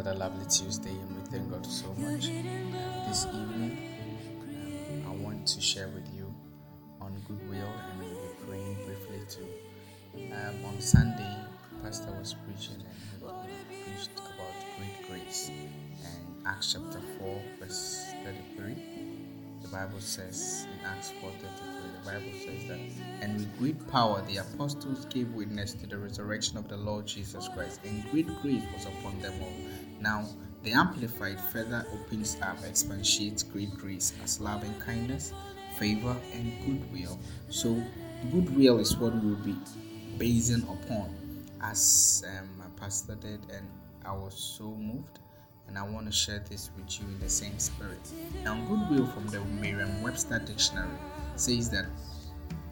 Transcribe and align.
another 0.00 0.18
lovely 0.18 0.46
Tuesday, 0.46 0.88
and 0.88 1.14
we 1.14 1.22
thank 1.28 1.50
God 1.50 1.66
so 1.66 1.86
much. 1.98 2.28
this 3.06 3.26
evening, 3.26 3.76
um, 5.04 5.04
I 5.06 5.22
want 5.22 5.46
to 5.46 5.60
share 5.60 5.88
with 5.88 6.08
you 6.16 6.34
on 7.02 7.12
goodwill, 7.28 7.68
and 7.68 7.98
we'll 8.00 8.08
be 8.08 8.46
praying 8.48 8.76
briefly 8.86 9.20
too. 9.28 9.46
Um, 10.32 10.64
on 10.64 10.80
Sunday, 10.80 11.36
Pastor 11.82 12.12
was 12.12 12.34
preaching, 12.46 12.82
and 13.20 13.46
he 13.68 13.92
preached 13.92 14.10
about 14.16 14.56
great 14.78 15.06
grace. 15.06 15.50
And 15.50 16.46
Acts 16.46 16.72
chapter 16.72 17.00
4, 17.18 17.42
verse 17.60 18.14
33, 18.24 18.76
the 19.60 19.68
Bible 19.68 20.00
says 20.00 20.66
in 20.72 20.86
Acts 20.86 21.12
4 21.20 21.30
33, 21.30 21.90
the 21.98 22.10
Bible 22.10 22.38
says 22.42 22.68
that, 22.68 22.80
and 23.20 23.38
with 23.38 23.58
great 23.58 23.88
power 23.88 24.22
the 24.22 24.38
apostles 24.38 25.04
gave 25.10 25.28
witness 25.34 25.74
to 25.74 25.86
the 25.86 25.98
resurrection 25.98 26.56
of 26.56 26.68
the 26.68 26.76
Lord 26.78 27.06
Jesus 27.06 27.50
Christ, 27.54 27.80
and 27.84 28.10
great 28.10 28.28
grace 28.40 28.64
was 28.74 28.86
upon 28.86 29.20
them 29.20 29.34
all. 29.42 29.89
Now, 30.00 30.26
the 30.62 30.72
Amplified 30.72 31.40
further 31.40 31.86
opens 31.92 32.36
up, 32.42 32.58
expatiates 32.64 33.42
great 33.42 33.74
grace 33.76 34.12
as 34.22 34.40
love 34.40 34.62
and 34.62 34.78
kindness, 34.80 35.32
favor, 35.78 36.16
and 36.32 36.52
goodwill. 36.64 37.18
So, 37.48 37.82
goodwill 38.30 38.78
is 38.78 38.96
what 38.96 39.14
we 39.14 39.30
will 39.30 39.36
be 39.36 39.56
basing 40.18 40.62
upon, 40.62 41.14
as 41.62 42.24
um, 42.28 42.48
my 42.58 42.66
pastor 42.76 43.14
did, 43.14 43.40
and 43.50 43.66
I 44.04 44.12
was 44.12 44.34
so 44.34 44.64
moved 44.64 45.18
and 45.70 45.78
I 45.78 45.82
want 45.82 46.06
to 46.06 46.12
share 46.12 46.44
this 46.50 46.70
with 46.76 47.00
you 47.00 47.06
in 47.06 47.20
the 47.20 47.30
same 47.30 47.56
spirit. 47.58 48.00
Now, 48.44 48.60
goodwill 48.66 49.06
from 49.06 49.28
the 49.28 49.40
Merriam 49.60 50.02
Webster 50.02 50.40
Dictionary 50.40 50.98
says 51.36 51.70
that 51.70 51.86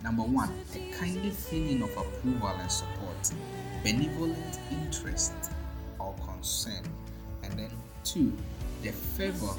number 0.03 0.25
one, 0.25 0.53
a 0.75 0.93
kindly 0.99 1.31
feeling 1.31 1.83
of 1.85 1.97
approval 1.97 2.49
and 2.49 2.71
support, 2.71 3.31
benevolent 3.85 4.59
interest 4.73 5.33
or 6.01 6.13
concern, 6.27 6.83
and 7.49 7.59
then 7.59 7.71
two, 8.05 8.33
the 8.83 8.91
favor 8.93 9.55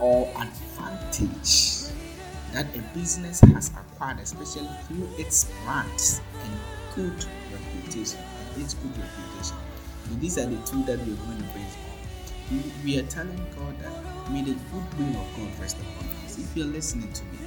or 0.00 0.28
advantage 0.36 1.90
that 2.52 2.66
a 2.76 2.80
business 2.96 3.40
has 3.40 3.68
acquired, 3.70 4.20
especially 4.20 4.68
through 4.86 5.08
its 5.18 5.50
brands 5.64 6.20
and 6.42 6.52
good 6.94 7.24
reputation. 7.52 8.20
And 8.54 8.62
its 8.62 8.74
good 8.74 8.92
reputation. 8.96 9.56
So 10.08 10.14
these 10.20 10.38
are 10.38 10.46
the 10.46 10.56
two 10.66 10.84
that 10.84 10.98
we're 11.00 11.16
going 11.16 11.38
to 11.38 11.44
base 11.54 11.76
on. 12.50 12.62
We 12.84 12.98
are 12.98 13.02
telling 13.04 13.36
God 13.56 13.78
that 13.80 14.30
may 14.30 14.42
the 14.42 14.54
goodwill 14.70 15.20
of 15.20 15.36
God 15.36 15.60
rest 15.60 15.78
upon 15.78 16.08
us. 16.24 16.38
If 16.38 16.56
you're 16.56 16.66
listening 16.66 17.12
to 17.12 17.24
me, 17.24 17.38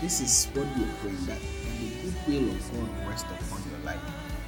this 0.00 0.20
is 0.20 0.46
what 0.54 0.66
we 0.76 0.84
are 0.84 0.94
praying 1.00 1.26
that 1.26 1.40
the 1.40 1.88
goodwill 2.02 2.50
of 2.50 2.72
God 2.72 3.08
rest 3.08 3.26
upon 3.26 3.62
your 3.70 3.80
life. 3.84 4.00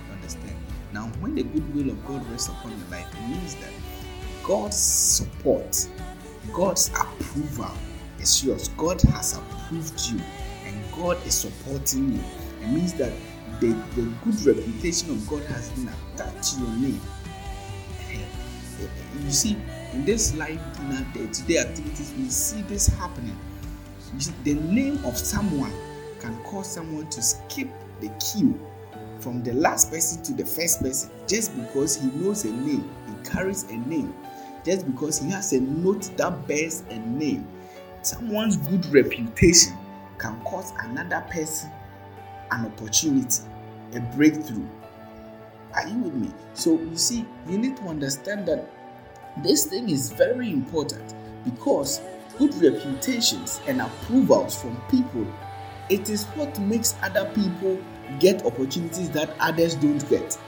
You 0.07 0.15
understand? 0.15 0.57
Now, 0.93 1.09
when 1.21 1.35
the 1.35 1.43
goodwill 1.43 1.91
of 1.91 2.07
God 2.07 2.25
rests 2.31 2.49
upon 2.49 2.71
your 2.71 2.89
life, 2.91 3.07
it 3.13 3.29
means 3.29 3.55
that 3.57 3.73
God's 4.47 4.77
support, 4.77 5.89
God's 6.53 6.91
approval 6.91 7.71
is 8.21 8.45
yours. 8.45 8.69
God 8.77 9.01
has 9.03 9.37
approved 9.37 10.01
you, 10.09 10.21
and 10.65 10.77
God 10.93 11.19
is 11.27 11.35
supporting 11.35 12.15
you. 12.15 12.21
It 12.63 12.69
means 12.69 12.93
that 12.95 13.13
the, 13.61 13.69
the 13.95 14.11
good 14.25 14.57
reputation 14.57 15.11
of 15.11 15.27
God 15.29 15.43
has 15.45 15.69
been 15.71 15.89
attached 15.89 16.55
to 16.55 16.61
your 16.61 16.71
name. 16.77 17.01
Eh, 18.11 18.21
eh, 18.83 18.89
you 19.25 19.31
see, 19.31 19.57
in 19.93 20.05
this 20.05 20.35
life, 20.37 20.61
in 20.81 20.93
our 20.93 21.15
day-to-day 21.15 21.59
activities, 21.59 22.13
we 22.17 22.29
see 22.29 22.63
this 22.63 22.87
happening 22.87 23.37
the 24.45 24.55
name 24.55 25.05
of 25.05 25.17
someone 25.17 25.73
can 26.21 26.37
cause 26.45 26.71
someone 26.73 27.09
to 27.11 27.21
skip 27.21 27.69
the 28.01 28.09
queue 28.21 28.59
from 29.21 29.43
the 29.43 29.53
last 29.55 29.91
person 29.91 30.23
to 30.23 30.33
the 30.33 30.45
first 30.45 30.81
person 30.81 31.11
just 31.27 31.55
because 31.57 31.97
he 31.97 32.07
knows 32.19 32.45
a 32.45 32.51
name, 32.51 32.89
he 33.07 33.29
carries 33.29 33.65
a 33.65 33.77
name, 33.77 34.15
just 34.67 34.85
because 34.85 35.21
he 35.21 35.31
has 35.31 35.53
a 35.53 35.61
note 35.61 36.11
that 36.17 36.47
bears 36.49 36.83
a 36.91 36.99
name. 36.99 37.47
Someone's 38.03 38.57
good 38.57 38.85
reputation 38.87 39.75
can 40.19 40.39
cause 40.43 40.73
another 40.81 41.25
person 41.31 41.71
an 42.51 42.67
opportunity, 42.67 43.43
a 43.95 44.01
breakthrough. 44.17 44.67
Are 45.75 45.87
you 45.89 45.99
with 45.99 46.15
me? 46.15 46.31
So, 46.55 46.79
you 46.81 46.97
see, 46.97 47.25
you 47.49 47.59
need 47.59 47.77
to 47.79 47.85
understand 47.85 48.47
that 48.47 48.69
this 49.43 49.67
thing 49.67 49.89
is 49.89 50.11
very 50.13 50.51
important 50.51 51.15
because 51.45 52.01
good 52.39 52.55
reputations 52.57 53.61
and 53.67 53.81
approvals 53.81 54.61
from 54.61 54.81
people, 54.91 55.27
it 55.91 56.09
is 56.09 56.25
what 56.35 56.59
makes 56.61 56.95
other 57.03 57.31
people 57.35 57.79
get 58.19 58.45
opportunities 58.45 59.11
that 59.11 59.35
others 59.39 59.75
don't 59.77 60.09
get. 60.09 60.39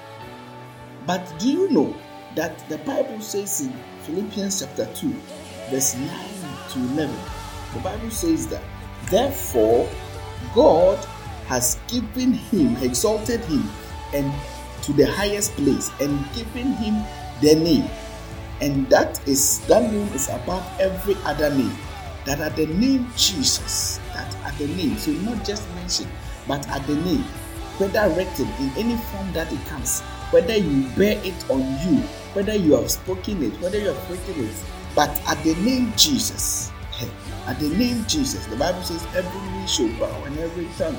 But 1.06 1.26
do 1.38 1.50
you 1.50 1.70
know 1.70 1.94
that 2.34 2.59
the 2.69 2.78
Bible 2.78 3.21
says 3.21 3.62
in 3.62 3.72
Philippians 4.03 4.61
chapter 4.61 4.87
2, 4.94 5.12
verse 5.71 5.94
9 5.97 6.09
to 6.71 6.78
11, 6.78 7.16
the 7.75 7.81
Bible 7.81 8.11
says 8.11 8.47
that, 8.49 8.62
therefore, 9.11 9.89
God 10.55 10.99
has 11.47 11.78
given 11.89 12.33
him, 12.33 12.77
exalted 12.77 13.41
him, 13.44 13.69
and 14.15 14.33
to 14.83 14.93
the 14.93 15.06
highest 15.06 15.53
place, 15.53 15.91
and 16.00 16.25
given 16.34 16.72
him 16.75 17.03
the 17.41 17.55
name 17.55 17.89
and 18.60 18.89
that 18.91 19.21
is 19.28 19.60
that 19.66 19.83
name 19.93 20.09
is 20.15 20.28
above 20.28 20.66
every 20.81 21.15
other 21.25 21.50
name. 21.50 21.77
That 22.25 22.41
at 22.41 22.56
the 22.56 22.66
name 22.66 23.10
Jesus, 23.16 24.00
that 24.12 24.34
at 24.45 24.56
the 24.59 24.66
name, 24.69 24.97
so 24.99 25.12
not 25.12 25.45
just 25.45 25.66
mentioned, 25.75 26.10
but 26.47 26.66
at 26.69 26.87
the 26.87 26.97
name, 26.97 27.22
whether 27.78 28.09
written 28.15 28.49
in 28.59 28.71
any 28.77 28.97
form 28.97 29.33
that 29.33 29.50
it 29.53 29.65
comes, 29.66 30.03
whether 30.31 30.56
you 30.56 30.89
bear 30.97 31.21
it 31.25 31.50
on 31.50 31.61
you, 31.61 32.00
whether 32.34 32.55
you 32.55 32.75
have 32.75 32.91
spoken 32.91 33.43
it, 33.43 33.53
whether 33.61 33.78
you 33.78 33.89
have 33.89 34.11
written 34.11 34.44
it, 34.44 34.55
but 34.94 35.11
at 35.28 35.43
the 35.44 35.55
name 35.56 35.93
Jesus, 35.97 36.71
eh, 37.00 37.09
at 37.47 37.59
the 37.61 37.69
name 37.71 38.05
Jesus, 38.06 38.47
the 38.47 38.56
Bible 38.56 38.83
says 38.83 39.05
every 39.15 39.41
knee 39.53 39.66
shall 39.66 39.89
bow 39.99 40.25
and 40.25 40.39
every 40.39 40.69
tongue, 40.77 40.97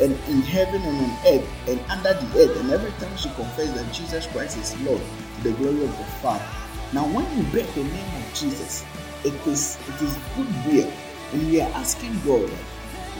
and 0.00 0.12
in 0.28 0.42
heaven 0.42 0.80
and 0.82 0.96
on 0.96 1.18
earth 1.26 1.48
and 1.68 1.80
under 1.90 2.14
the 2.14 2.40
earth, 2.40 2.60
and 2.60 2.70
every 2.70 2.90
tongue 2.92 3.16
shall 3.16 3.34
confess 3.34 3.70
that 3.74 3.92
Jesus 3.92 4.26
Christ 4.28 4.56
is 4.58 4.80
Lord 4.82 5.00
to 5.36 5.42
the 5.42 5.56
glory 5.56 5.84
of 5.84 5.98
the 5.98 6.04
Father. 6.22 6.44
Now, 6.92 7.04
when 7.06 7.24
you 7.36 7.42
bear 7.52 7.64
the 7.72 7.84
name 7.84 8.22
of 8.22 8.34
Jesus, 8.34 8.84
it 9.24 9.34
is 9.46 9.78
it 9.88 10.02
is 10.02 10.16
goodwill, 10.36 10.90
and 11.32 11.50
we 11.50 11.60
are 11.60 11.70
asking 11.72 12.18
God, 12.24 12.50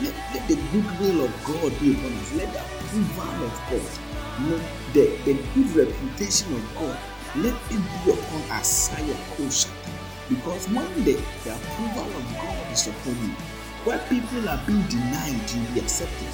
let, 0.01 0.15
let 0.33 0.49
the 0.49 0.57
goodwill 0.73 1.25
of 1.25 1.45
God 1.45 1.73
be 1.81 1.93
upon 1.93 2.13
us. 2.15 2.35
Let 2.35 2.53
the 2.53 2.61
approval 2.61 3.45
of 3.45 3.53
God, 3.69 3.83
you 4.41 4.47
know, 4.49 4.61
the, 4.93 5.05
the 5.25 5.35
good 5.55 5.77
reputation 5.77 6.55
of 6.55 6.75
God, 6.75 6.99
let 7.37 7.55
it 7.71 7.83
be 8.05 8.13
upon 8.13 8.43
us. 8.57 8.89
Because 10.29 10.69
one 10.71 11.05
day 11.05 11.21
the 11.45 11.55
approval 11.55 12.09
of 12.17 12.25
God 12.37 12.73
is 12.73 12.87
upon 12.87 13.17
you. 13.23 13.35
Where 13.85 13.99
people 14.09 14.49
are 14.49 14.63
being 14.67 14.83
denied, 14.87 15.51
you 15.51 15.61
will 15.61 15.75
be 15.75 15.81
accepted. 15.81 16.29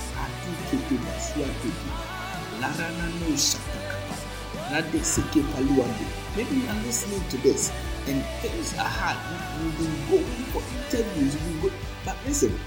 Maybe 6.37 6.57
you 6.57 6.69
are 6.69 6.83
listening 6.85 7.29
to 7.31 7.37
this 7.39 7.73
and 8.07 8.23
things 8.43 8.75
are 8.75 8.85
hard. 8.85 9.17
You've 9.63 9.79
been 9.79 10.11
going 10.11 10.45
for 10.53 10.63
interviews, 10.77 11.35
you've 11.35 11.63
been 11.63 11.73
but 12.05 12.17
listen, 12.27 12.59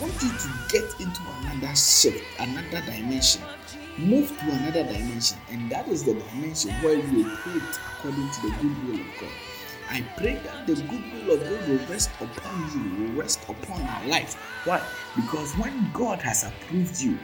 want 0.00 0.14
you 0.22 0.30
to 0.30 0.48
get 0.68 1.00
into 1.00 1.20
another 1.42 1.74
shift, 1.76 2.24
another 2.38 2.80
dimension. 2.86 3.42
Move 3.98 4.28
to 4.38 4.44
another 4.50 4.84
dimension, 4.84 5.36
and 5.50 5.70
that 5.70 5.86
is 5.88 6.04
the 6.04 6.14
dimension 6.14 6.70
where 6.82 6.94
you 6.94 7.32
equipped 7.32 7.78
according 7.98 8.30
to 8.30 8.42
the 8.42 8.48
good 8.62 8.88
will 8.88 9.00
of 9.00 9.20
God. 9.20 9.30
I 9.90 10.02
pray 10.16 10.34
that 10.44 10.66
the 10.66 10.74
good 10.74 11.12
will 11.12 11.34
of 11.34 11.40
God 11.40 11.68
will 11.68 11.86
rest 11.86 12.10
upon 12.20 12.70
you, 12.72 13.04
will 13.04 13.20
rest 13.20 13.40
upon 13.48 13.82
our 13.82 14.06
lives. 14.06 14.36
Why? 14.64 14.80
Because 15.16 15.52
when 15.54 15.90
God 15.92 16.20
has 16.22 16.44
approved 16.44 17.00
you, 17.02 17.18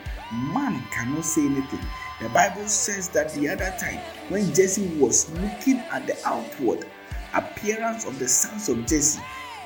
man 0.53 0.83
cannot 0.91 1.25
say 1.25 1.47
anything. 1.47 1.81
The 2.21 2.29
Bible 2.31 2.67
says 2.67 3.09
that 3.11 3.33
the 3.35 3.49
other 3.49 3.75
time 3.81 4.01
when 4.29 4.53
Jesse 4.53 4.89
was 4.99 5.31
looking 5.39 5.79
at 5.79 6.07
the 6.07 6.17
outward 6.27 6.87
appearance 7.35 8.05
of 8.05 8.19
the 8.19 8.29
sons 8.29 8.69
of 8.69 8.85
Jesse, 8.85 9.21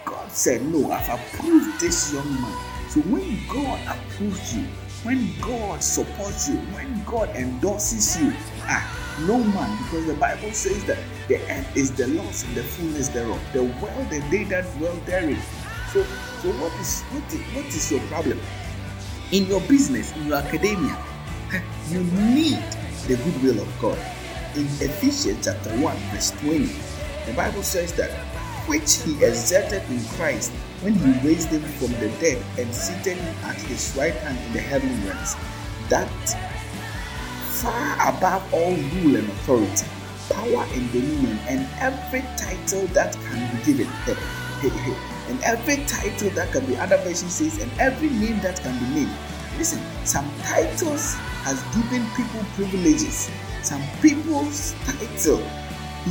God 0.05 0.31
said, 0.31 0.63
No, 0.63 0.93
I've 0.93 1.09
approved 1.09 1.81
this 1.81 2.13
young 2.13 2.33
man. 2.41 2.80
So 2.91 2.99
when 3.03 3.39
God 3.47 3.79
approves 3.87 4.57
you, 4.57 4.65
when 5.05 5.31
God 5.41 5.81
supports 5.81 6.49
you, 6.49 6.57
when 6.75 7.05
God 7.05 7.29
endorses 7.37 8.21
you, 8.21 8.33
ah, 8.63 8.83
no 9.29 9.39
man, 9.39 9.79
because 9.85 10.07
the 10.07 10.15
Bible 10.15 10.51
says 10.51 10.85
that 10.87 10.99
the 11.29 11.39
end 11.49 11.65
is 11.77 11.93
the 11.93 12.09
loss 12.09 12.43
and 12.43 12.57
the 12.57 12.65
fullness 12.65 13.07
thereof, 13.07 13.41
the 13.53 13.63
world 13.63 14.11
and 14.11 14.29
they 14.33 14.43
that 14.51 14.67
dwell 14.77 14.97
therein. 15.07 15.39
So, 15.93 16.03
so 16.43 16.51
what 16.59 16.73
is 16.81 17.03
what 17.15 17.33
is, 17.33 17.41
what 17.55 17.67
is 17.67 17.93
your 17.93 18.01
problem? 18.09 18.41
In 19.31 19.47
your 19.47 19.61
business, 19.69 20.11
in 20.17 20.27
your 20.27 20.39
academia, 20.39 20.99
you 21.91 22.03
need 22.03 22.59
the 23.07 23.15
goodwill 23.23 23.61
of 23.63 23.71
God. 23.81 23.99
In 24.57 24.67
Ephesians 24.83 25.45
chapter 25.45 25.71
1, 25.79 25.97
verse 26.11 26.33
20, 26.43 26.67
the 27.27 27.35
Bible 27.37 27.63
says 27.63 27.93
that 27.93 28.11
which 28.67 29.03
he 29.03 29.15
exerted 29.25 29.89
in 29.91 30.03
Christ 30.19 30.51
when 30.83 30.95
he 30.95 31.29
raised 31.29 31.49
him 31.49 31.63
from 31.63 31.93
the 32.01 32.09
dead 32.21 32.43
and 32.59 32.75
seated 32.75 33.19
him 33.19 33.35
at 33.45 33.57
his 33.57 33.95
right 33.97 34.15
hand 34.15 34.39
in 34.47 34.53
the 34.55 34.61
heavenly 34.61 35.09
realms, 35.09 35.37
that 35.89 36.09
far 37.61 38.09
above 38.09 38.43
all 38.55 38.73
rule 38.73 39.17
and 39.17 39.29
authority, 39.29 39.87
power 40.31 40.65
and 40.73 40.93
dominion 40.93 41.39
and 41.49 41.69
every 41.81 42.23
title 42.37 42.87
that 42.95 43.13
can 43.13 43.57
be 43.57 43.65
given. 43.65 43.89
and 45.29 45.43
every 45.43 45.85
title 45.85 46.31
that 46.31 46.51
can 46.53 46.65
be, 46.65 46.77
other 46.77 46.97
version 46.99 47.29
says, 47.29 47.61
and 47.61 47.71
every 47.79 48.09
name 48.09 48.41
that 48.41 48.59
can 48.61 48.73
be 48.79 49.01
named. 49.01 49.17
Listen, 49.59 49.83
some 50.05 50.31
titles 50.43 51.15
has 51.45 51.61
given 51.75 52.07
people 52.17 52.41
privileges. 52.55 53.31
Some 53.63 53.83
people's 54.01 54.75
title 54.87 55.45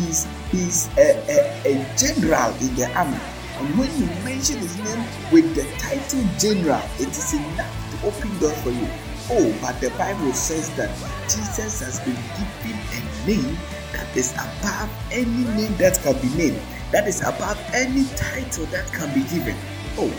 is 0.05 0.27
he's 0.51 0.87
a, 0.97 1.17
a, 1.25 1.73
a 1.73 1.97
general 1.97 2.53
in 2.61 2.75
the 2.75 2.91
army. 2.95 3.17
And 3.59 3.77
when 3.77 3.91
you 3.99 4.05
mention 4.23 4.57
his 4.59 4.77
name 4.77 5.03
with 5.31 5.53
the 5.53 5.63
title 5.77 6.23
general, 6.39 6.81
it 6.97 7.09
is 7.09 7.33
enough 7.33 7.91
to 7.91 8.07
open 8.07 8.39
doors 8.39 8.61
for 8.61 8.71
you. 8.71 8.87
Oh, 9.29 9.53
but 9.61 9.79
the 9.81 9.89
Bible 9.91 10.33
says 10.33 10.69
that 10.77 10.89
Jesus 11.23 11.81
has 11.81 11.99
been 11.99 12.15
given 12.63 12.79
a 12.95 13.27
name 13.27 13.57
that 13.91 14.15
is 14.15 14.31
above 14.33 14.89
any 15.11 15.43
name 15.59 15.75
that 15.77 15.99
can 16.01 16.15
be 16.21 16.29
named, 16.37 16.61
that 16.91 17.07
is 17.07 17.21
above 17.21 17.59
any 17.73 18.05
title 18.15 18.65
that 18.67 18.87
can 18.93 19.13
be 19.13 19.27
given. 19.27 19.55
Oh, 19.97 20.11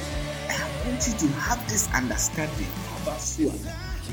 I 0.50 0.86
want 0.86 1.06
you 1.08 1.14
to 1.14 1.26
have 1.40 1.66
this 1.68 1.88
understanding 1.94 2.68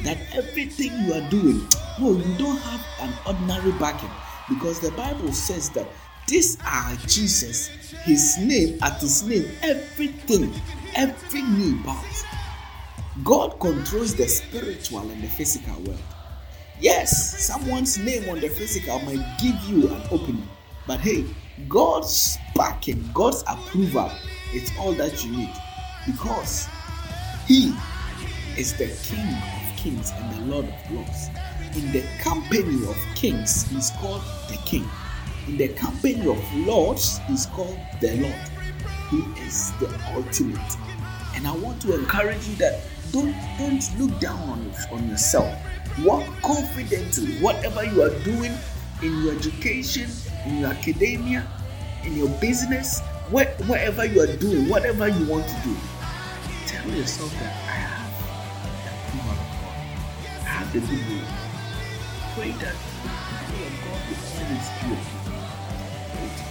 that 0.04 0.18
everything 0.34 0.92
you 1.06 1.14
are 1.14 1.30
doing, 1.30 1.68
no, 2.00 2.12
you 2.14 2.38
don't 2.38 2.58
have 2.58 2.86
an 3.02 3.14
ordinary 3.26 3.72
backing 3.78 4.10
because 4.48 4.80
the 4.80 4.92
Bible 4.92 5.34
says 5.34 5.70
that 5.72 5.88
these 6.28 6.58
are 6.66 6.96
Jesus, 7.08 7.68
his 8.04 8.38
name, 8.38 8.78
at 8.82 9.00
his 9.00 9.24
name, 9.24 9.50
everything, 9.62 10.54
every 10.94 11.42
knee 11.42 11.80
bows. 11.86 12.26
God 13.24 13.60
controls 13.60 14.14
the 14.16 14.28
spiritual 14.28 15.10
and 15.10 15.24
the 15.24 15.28
physical 15.28 15.82
world. 15.84 16.02
Yes, 16.82 17.48
someone's 17.48 17.98
name 17.98 18.30
on 18.30 18.42
the 18.42 18.50
physical 18.50 19.00
might 19.00 19.26
give 19.42 19.56
you 19.70 19.88
an 19.88 20.02
opening, 20.12 20.48
but 20.86 21.00
hey, 21.00 21.26
God's 21.70 22.38
backing, 22.56 23.10
God's 23.14 23.44
approval, 23.48 24.12
it's 24.54 24.72
all 24.78 24.94
that 24.94 25.24
you 25.24 25.32
need 25.32 25.54
because 26.06 26.68
He 27.48 27.74
is 28.58 28.74
the 28.78 28.88
King 29.04 29.28
of 29.28 29.78
kings 29.78 30.12
and 30.16 30.36
the 30.36 30.54
Lord 30.54 30.66
of 30.66 30.92
lords. 30.92 31.30
In 31.76 31.92
the 31.92 32.04
company 32.20 32.86
of 32.88 32.98
kings, 33.16 33.68
He's 33.70 33.92
called 33.92 34.22
the 34.50 34.58
King. 34.66 34.88
In 35.48 35.58
the 35.58 35.70
company 35.70 36.28
of 36.28 36.56
lords, 36.56 37.20
He's 37.28 37.46
called 37.48 37.80
the 38.02 38.16
Lord. 38.18 38.50
He 39.10 39.18
is 39.42 39.72
the 39.80 39.88
ultimate. 40.14 40.78
And 41.36 41.48
I 41.48 41.56
want 41.56 41.82
to 41.84 41.96
encourage 41.98 42.48
you 42.48 42.56
that 42.58 42.82
don't 43.12 43.34
don't 43.58 44.00
look 44.00 44.20
down 44.20 44.38
on, 44.50 44.74
on 44.92 45.10
yourself 45.10 45.56
Walk 46.04 46.24
confidently. 46.44 47.40
Whatever 47.40 47.84
you 47.84 48.04
are 48.04 48.14
doing 48.20 48.54
in 49.02 49.24
your 49.24 49.34
education, 49.34 50.10
in 50.46 50.60
your 50.60 50.70
academia, 50.70 51.48
in 52.04 52.16
your 52.16 52.30
business, 52.40 53.02
where, 53.32 53.56
you 53.60 54.22
are 54.22 54.38
doing, 54.38 54.70
whatever 54.70 55.08
you 55.08 55.26
want 55.26 55.48
to 55.48 55.56
do, 55.64 55.76
tell 56.68 56.88
yourself 56.92 57.32
that 57.34 57.52
I 57.66 57.78
have 57.82 58.14
the 58.84 59.18
God. 59.18 59.38
I 60.46 60.50
have 60.50 60.74
the 60.74 60.80
good. 60.82 61.26
Pray 62.36 62.52
that 62.52 62.76
the 62.76 63.58
will 63.58 63.66
of 63.66 63.74
God 63.84 64.02
will 64.08 64.22
always 64.38 65.24
be 65.24 65.27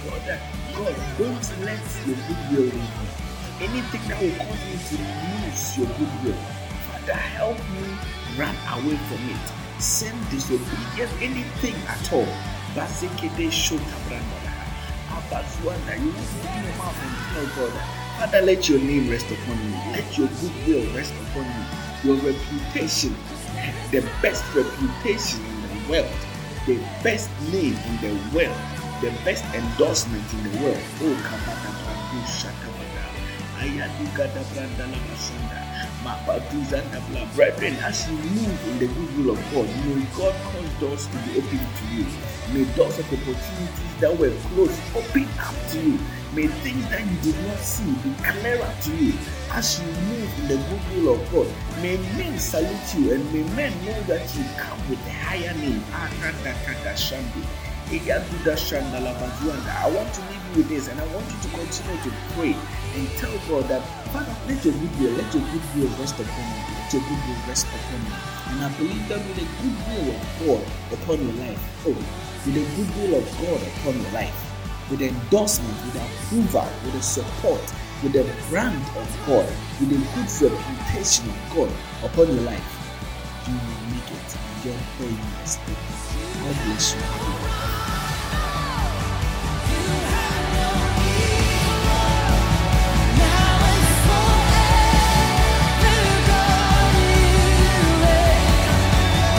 God 0.05 0.21
that 0.27 0.41
God 0.75 0.95
don't 1.17 1.65
let 1.65 1.81
your 2.05 2.15
good 2.27 2.41
will 2.51 2.69
leave 2.69 2.73
you. 2.73 3.09
Anything 3.59 4.03
that 4.07 4.21
will 4.21 4.37
cause 4.37 4.91
you 4.91 4.97
to 4.97 5.03
lose 5.03 5.77
your 5.77 5.87
good 5.97 6.13
will, 6.23 6.41
Father, 6.87 7.13
help 7.13 7.57
me 7.73 7.85
run 8.37 8.55
away 8.77 8.97
from 9.09 9.21
it. 9.29 9.81
Sin, 9.81 10.15
disobedience, 10.29 11.11
anything 11.21 11.75
at 11.87 12.13
all. 12.13 12.27
Basikede 12.75 13.49
shota 13.49 13.97
branda. 14.07 14.47
Abazuanda, 15.09 15.97
you 15.97 16.11
must 16.11 16.37
open 16.45 16.63
your 16.63 16.75
mouth 16.77 17.01
and 17.01 17.15
tell 17.33 17.67
God, 17.67 17.73
Father, 18.19 18.41
let 18.45 18.69
your 18.69 18.79
name 18.79 19.09
rest 19.09 19.25
upon 19.31 19.57
me. 19.71 19.77
Let 19.91 20.17
your 20.17 20.27
goodwill 20.27 20.95
rest 20.95 21.13
upon 21.29 21.45
me. 21.47 21.65
Your 22.03 22.15
reputation, 22.17 23.15
the 23.91 24.01
best 24.21 24.43
reputation 24.53 25.39
in 25.45 25.61
the 25.61 25.91
world, 25.91 26.11
the 26.67 26.77
best 27.03 27.29
name 27.51 27.75
in 27.75 27.95
the 28.01 28.35
world, 28.35 28.55
the 29.01 29.11
best 29.23 29.45
endorsement 29.53 30.25
in 30.33 30.43
the 30.51 30.57
world. 30.63 30.81
Oh, 31.01 31.15
Kabata 31.21 31.69
Brandu 31.81 32.19
Shatabada. 32.25 33.05
Ayadu 33.61 34.17
Gada 34.17 34.41
Branda 34.53 34.85
Lamasanda. 34.89 35.67
Brethren, 37.35 37.75
as 37.83 38.07
you 38.07 38.15
move 38.15 38.67
in 38.69 38.79
the 38.79 38.87
good 38.87 39.17
will 39.17 39.33
of 39.33 39.39
God, 39.51 39.67
may 39.85 40.05
God 40.15 40.33
cause 40.45 40.73
doors 40.79 41.07
to 41.07 41.17
be 41.17 41.37
open 41.37 41.59
to 41.59 41.85
you. 41.93 42.05
May 42.53 42.63
doors 42.75 42.97
of 42.97 43.05
opportunities 43.11 43.93
that 43.99 44.17
were 44.17 44.31
closed 44.53 44.79
open 44.95 45.27
up 45.39 45.55
to 45.71 45.79
you. 45.81 45.99
May 46.33 46.47
things 46.47 46.87
that 46.89 47.01
you 47.05 47.17
did 47.33 47.47
not 47.47 47.57
see 47.57 47.91
be 48.07 48.13
clearer 48.23 48.73
to 48.83 48.95
you 48.95 49.13
as 49.51 49.81
you 49.81 49.87
move 49.87 50.39
in 50.39 50.47
the 50.47 50.57
good 50.57 51.03
will 51.03 51.15
of 51.15 51.31
God. 51.31 51.47
May 51.81 51.97
men 52.15 52.39
salute 52.39 52.95
you 52.97 53.13
and 53.13 53.33
may 53.33 53.43
men 53.55 53.73
know 53.85 53.99
that 54.03 54.33
you 54.35 54.43
come 54.57 54.79
with 54.89 55.05
a 55.07 55.11
higher 55.11 55.53
name. 55.55 55.83
Ah, 55.91 56.09
I 59.71 59.89
want 59.89 60.13
to 60.13 60.21
leave 60.27 60.43
you 60.51 60.57
with 60.57 60.67
this 60.67 60.89
and 60.89 60.99
I 60.99 61.07
want 61.15 61.25
you 61.31 61.39
to 61.39 61.49
continue 61.55 62.03
to 62.03 62.11
pray 62.35 62.51
and 62.95 63.07
tell 63.15 63.31
God 63.47 63.69
that, 63.69 63.81
Father, 64.11 64.35
let 64.47 64.59
your 64.65 64.73
good 64.73 64.91
will, 64.99 65.11
let 65.15 65.33
your 65.33 65.43
good 65.47 65.63
will 65.71 65.87
rest 65.95 66.19
upon 66.19 66.43
me. 66.51 66.59
Let 66.67 66.91
your 66.91 67.01
good 67.07 67.21
will 67.23 67.41
rest 67.47 67.67
upon 67.67 68.03
me. 68.03 68.11
And 68.51 68.59
I 68.59 68.69
believe 68.75 69.07
that 69.07 69.19
with 69.23 69.39
the 69.39 69.47
goodwill 69.63 70.15
of 70.15 70.21
God 70.43 70.63
upon 70.99 71.23
your 71.23 71.35
life, 71.47 71.63
oh, 71.87 71.95
with 72.43 72.59
a 72.59 72.65
good 72.75 72.91
will 72.99 73.19
of 73.19 73.27
God 73.39 73.61
upon 73.63 74.01
your 74.01 74.11
life, 74.11 74.35
with 74.91 75.01
endorsement, 75.01 75.79
with 75.87 75.95
approval, 75.95 76.67
with 76.83 76.93
the 76.93 77.01
support, 77.01 77.63
with 78.03 78.11
the 78.11 78.27
brand 78.49 78.83
of 78.99 79.07
God, 79.25 79.47
with 79.79 79.89
the 79.89 79.99
good 80.11 80.51
reputation 80.51 81.29
of 81.29 81.39
God 81.55 81.71
upon 82.03 82.35
your 82.35 82.43
life, 82.43 82.76
you 83.47 83.55
will 83.55 83.83
make 83.91 84.11
it. 84.11 84.29
Enjoy 84.55 84.79
10 84.97 85.09
years. 85.09 85.57
God 86.43 86.55
bless 86.65 86.95
you. 86.95 88.56